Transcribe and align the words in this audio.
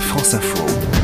France 0.00 0.34
Info. 0.34 0.95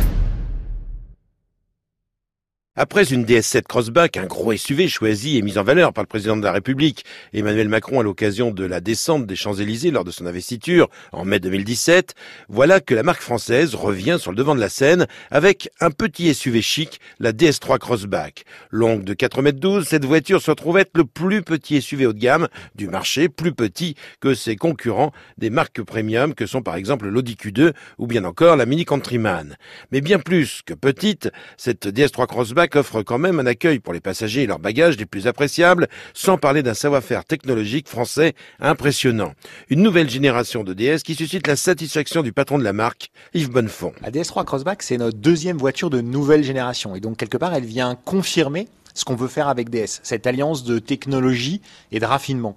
Après 2.74 3.12
une 3.12 3.26
DS7 3.26 3.64
Crossback, 3.64 4.16
un 4.16 4.24
gros 4.24 4.56
SUV 4.56 4.88
choisi 4.88 5.36
et 5.36 5.42
mis 5.42 5.58
en 5.58 5.62
valeur 5.62 5.92
par 5.92 6.04
le 6.04 6.08
président 6.08 6.38
de 6.38 6.42
la 6.42 6.52
République, 6.52 7.04
Emmanuel 7.34 7.68
Macron 7.68 8.00
à 8.00 8.02
l'occasion 8.02 8.50
de 8.50 8.64
la 8.64 8.80
descente 8.80 9.26
des 9.26 9.36
Champs-Élysées 9.36 9.90
lors 9.90 10.04
de 10.04 10.10
son 10.10 10.24
investiture 10.24 10.88
en 11.12 11.26
mai 11.26 11.38
2017, 11.38 12.14
voilà 12.48 12.80
que 12.80 12.94
la 12.94 13.02
marque 13.02 13.20
française 13.20 13.74
revient 13.74 14.16
sur 14.18 14.30
le 14.30 14.38
devant 14.38 14.54
de 14.54 14.60
la 14.60 14.70
scène 14.70 15.06
avec 15.30 15.68
un 15.80 15.90
petit 15.90 16.32
SUV 16.32 16.62
chic, 16.62 16.98
la 17.20 17.32
DS3 17.32 17.78
Crossback. 17.78 18.44
Longue 18.70 19.04
de 19.04 19.12
4,12 19.12 19.76
m, 19.76 19.84
cette 19.84 20.06
voiture 20.06 20.40
se 20.40 20.50
retrouve 20.50 20.78
être 20.78 20.96
le 20.96 21.04
plus 21.04 21.42
petit 21.42 21.82
SUV 21.82 22.06
haut 22.06 22.14
de 22.14 22.18
gamme 22.18 22.48
du 22.74 22.88
marché, 22.88 23.28
plus 23.28 23.52
petit 23.52 23.96
que 24.18 24.32
ses 24.32 24.56
concurrents 24.56 25.12
des 25.36 25.50
marques 25.50 25.82
premium 25.82 26.32
que 26.32 26.46
sont 26.46 26.62
par 26.62 26.76
exemple 26.76 27.06
l'Audi 27.06 27.34
Q2 27.34 27.74
ou 27.98 28.06
bien 28.06 28.24
encore 28.24 28.56
la 28.56 28.64
Mini 28.64 28.86
Countryman. 28.86 29.58
Mais 29.90 30.00
bien 30.00 30.18
plus 30.18 30.62
que 30.64 30.72
petite, 30.72 31.30
cette 31.58 31.86
DS3 31.86 32.26
Crossback 32.28 32.61
offre 32.74 33.02
quand 33.02 33.18
même 33.18 33.40
un 33.40 33.46
accueil 33.46 33.78
pour 33.78 33.92
les 33.92 34.00
passagers 34.00 34.42
et 34.42 34.46
leurs 34.46 34.58
bagages 34.58 34.96
les 34.96 35.06
plus 35.06 35.26
appréciables, 35.26 35.88
sans 36.14 36.38
parler 36.38 36.62
d'un 36.62 36.74
savoir-faire 36.74 37.24
technologique 37.24 37.88
français 37.88 38.34
impressionnant. 38.60 39.32
Une 39.68 39.82
nouvelle 39.82 40.08
génération 40.08 40.64
de 40.64 40.72
DS 40.72 41.02
qui 41.04 41.14
suscite 41.14 41.46
la 41.46 41.56
satisfaction 41.56 42.22
du 42.22 42.32
patron 42.32 42.58
de 42.58 42.64
la 42.64 42.72
marque, 42.72 43.10
Yves 43.34 43.50
Bonnefond. 43.50 43.92
La 44.00 44.10
DS3 44.10 44.44
Crossback, 44.44 44.82
c'est 44.82 44.96
notre 44.96 45.18
deuxième 45.18 45.58
voiture 45.58 45.90
de 45.90 46.00
nouvelle 46.00 46.44
génération. 46.44 46.94
Et 46.94 47.00
donc, 47.00 47.16
quelque 47.16 47.36
part, 47.36 47.54
elle 47.54 47.64
vient 47.64 47.96
confirmer 48.04 48.68
ce 48.94 49.04
qu'on 49.04 49.16
veut 49.16 49.28
faire 49.28 49.48
avec 49.48 49.70
DS, 49.70 50.00
cette 50.02 50.26
alliance 50.26 50.64
de 50.64 50.78
technologie 50.78 51.60
et 51.90 52.00
de 52.00 52.06
raffinement. 52.06 52.54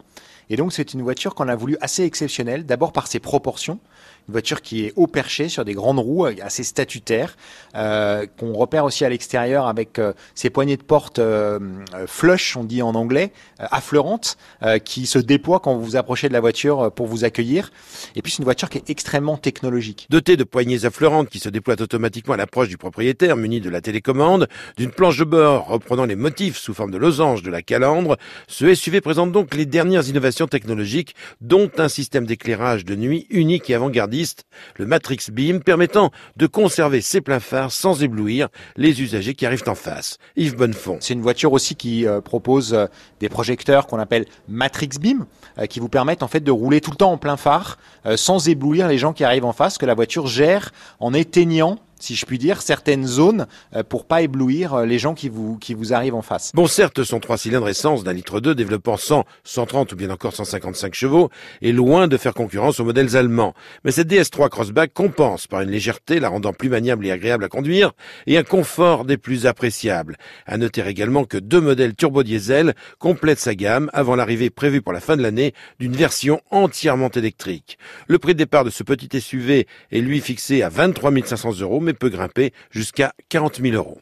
Et 0.49 0.55
donc, 0.55 0.73
c'est 0.73 0.93
une 0.93 1.01
voiture 1.01 1.35
qu'on 1.35 1.47
a 1.47 1.55
voulu 1.55 1.77
assez 1.81 2.03
exceptionnelle, 2.03 2.65
d'abord 2.65 2.91
par 2.91 3.07
ses 3.07 3.19
proportions, 3.19 3.79
une 4.27 4.31
voiture 4.31 4.61
qui 4.61 4.85
est 4.85 4.93
haut 4.95 5.07
perché 5.07 5.49
sur 5.49 5.65
des 5.65 5.73
grandes 5.73 5.99
roues 5.99 6.25
assez 6.25 6.63
statutaires, 6.63 7.37
euh, 7.75 8.25
qu'on 8.39 8.53
repère 8.53 8.83
aussi 8.83 9.05
à 9.05 9.09
l'extérieur 9.09 9.67
avec 9.67 9.99
euh, 9.99 10.13
ses 10.33 10.49
poignées 10.49 10.77
de 10.77 10.83
porte 10.83 11.19
euh, 11.19 11.59
euh 11.93 12.07
flush, 12.07 12.57
on 12.57 12.63
dit 12.63 12.81
en 12.81 12.95
anglais, 12.95 13.31
euh, 13.59 13.65
affleurantes, 13.71 14.37
qui 14.83 15.05
se 15.05 15.19
déploient 15.19 15.59
quand 15.59 15.75
vous 15.75 15.83
vous 15.83 15.95
approchez 15.95 16.27
de 16.27 16.33
la 16.33 16.39
voiture 16.39 16.91
pour 16.91 17.07
vous 17.07 17.23
accueillir. 17.23 17.71
Et 18.15 18.21
puis 18.21 18.31
c'est 18.31 18.39
une 18.39 18.45
voiture 18.45 18.69
qui 18.69 18.77
est 18.77 18.89
extrêmement 18.89 19.37
technologique. 19.37 20.07
Dotée 20.09 20.37
de 20.37 20.43
poignées 20.43 20.85
affleurantes 20.85 21.29
qui 21.29 21.39
se 21.39 21.49
déploient 21.49 21.79
automatiquement 21.79 22.33
à 22.33 22.37
l'approche 22.37 22.67
du 22.67 22.77
propriétaire, 22.77 23.35
muni 23.35 23.61
de 23.61 23.69
la 23.69 23.81
télécommande, 23.81 24.47
d'une 24.77 24.91
planche 24.91 25.17
de 25.17 25.23
bord 25.23 25.67
reprenant 25.67 26.05
les 26.05 26.15
motifs 26.15 26.57
sous 26.57 26.73
forme 26.73 26.91
de 26.91 26.97
losange 26.97 27.43
de 27.43 27.51
la 27.51 27.61
calandre, 27.61 28.17
ce 28.47 28.73
SUV 28.73 29.01
présente 29.01 29.31
donc 29.31 29.53
les 29.53 29.65
dernières 29.65 30.07
innovations 30.07 30.34
technologiques, 30.43 31.15
dont 31.41 31.71
un 31.77 31.87
système 31.87 32.25
d'éclairage 32.25 32.85
de 32.85 32.95
nuit 32.95 33.27
unique 33.29 33.69
et 33.69 33.75
avant-gardiste 33.75 34.45
le 34.75 34.85
Matrix 34.85 35.19
Beam, 35.31 35.61
permettant 35.61 36.11
de 36.35 36.47
conserver 36.47 37.01
ses 37.01 37.21
pleins 37.21 37.39
phares 37.39 37.71
sans 37.71 38.03
éblouir 38.03 38.49
les 38.75 39.01
usagers 39.01 39.33
qui 39.33 39.45
arrivent 39.45 39.67
en 39.67 39.75
face. 39.75 40.17
Yves 40.35 40.55
Bonnefond. 40.55 40.97
C'est 40.99 41.13
une 41.13 41.21
voiture 41.21 41.53
aussi 41.53 41.75
qui 41.75 42.05
euh, 42.05 42.21
propose 42.21 42.73
euh, 42.73 42.87
des 43.19 43.29
projecteurs 43.29 43.87
qu'on 43.87 43.99
appelle 43.99 44.25
Matrix 44.47 44.89
Beam, 44.99 45.25
euh, 45.57 45.65
qui 45.65 45.79
vous 45.79 45.89
permettent 45.89 46.23
en 46.23 46.27
fait 46.27 46.41
de 46.41 46.51
rouler 46.51 46.81
tout 46.81 46.91
le 46.91 46.97
temps 46.97 47.11
en 47.11 47.17
plein 47.17 47.37
phare, 47.37 47.77
sans 48.15 48.47
éblouir 48.47 48.87
les 48.87 48.97
gens 48.97 49.13
qui 49.13 49.23
arrivent 49.23 49.45
en 49.45 49.53
face, 49.53 49.77
que 49.77 49.85
la 49.85 49.93
voiture 49.93 50.27
gère 50.27 50.71
en 50.99 51.13
éteignant 51.13 51.79
si 51.99 52.15
je 52.15 52.25
puis 52.25 52.37
dire, 52.37 52.61
certaines 52.61 53.05
zones 53.05 53.47
euh, 53.75 53.83
pour 53.83 54.05
pas 54.05 54.21
éblouir 54.21 54.73
euh, 54.73 54.85
les 54.85 54.99
gens 54.99 55.13
qui 55.13 55.29
vous, 55.29 55.57
qui 55.57 55.73
vous 55.73 55.93
arrivent 55.93 56.15
en 56.15 56.21
face. 56.21 56.51
Bon, 56.53 56.67
certes, 56.67 57.03
son 57.03 57.19
3 57.19 57.37
cylindres 57.37 57.69
essence 57.69 58.03
d'un 58.03 58.13
litre 58.13 58.39
2 58.39 58.55
développant 58.55 58.97
100, 58.97 59.25
130 59.43 59.93
ou 59.93 59.95
bien 59.95 60.09
encore 60.09 60.35
155 60.35 60.93
chevaux 60.93 61.29
est 61.61 61.71
loin 61.71 62.07
de 62.07 62.17
faire 62.17 62.33
concurrence 62.33 62.79
aux 62.79 62.85
modèles 62.85 63.15
allemands. 63.17 63.53
Mais 63.83 63.91
cette 63.91 64.09
DS3 64.09 64.49
Crossback 64.49 64.93
compense 64.93 65.47
par 65.47 65.61
une 65.61 65.69
légèreté 65.69 66.19
la 66.19 66.29
rendant 66.29 66.53
plus 66.53 66.69
maniable 66.69 67.05
et 67.05 67.11
agréable 67.11 67.43
à 67.43 67.49
conduire 67.49 67.93
et 68.27 68.37
un 68.37 68.43
confort 68.43 69.05
des 69.05 69.17
plus 69.17 69.45
appréciables. 69.45 70.17
À 70.45 70.57
noter 70.57 70.85
également 70.87 71.25
que 71.25 71.37
deux 71.37 71.61
modèles 71.61 71.95
turbo-diesel 71.95 72.73
complètent 72.99 73.39
sa 73.39 73.55
gamme 73.55 73.89
avant 73.93 74.15
l'arrivée 74.15 74.49
prévue 74.49 74.81
pour 74.81 74.93
la 74.93 74.99
fin 74.99 75.17
de 75.17 75.21
l'année 75.21 75.53
d'une 75.79 75.93
version 75.93 76.41
entièrement 76.51 77.09
électrique. 77.09 77.77
Le 78.07 78.19
prix 78.19 78.33
de 78.33 78.39
départ 78.39 78.63
de 78.63 78.69
ce 78.69 78.83
petit 78.83 79.19
SUV 79.19 79.67
est 79.91 79.99
lui 79.99 80.19
fixé 80.21 80.61
à 80.61 80.69
23 80.69 81.11
500 81.25 81.59
euros 81.61 81.79
mais 81.85 81.93
peut 81.93 82.09
grimper 82.09 82.51
jusqu'à 82.71 83.13
40 83.29 83.61
000 83.61 83.75
euros. 83.75 84.01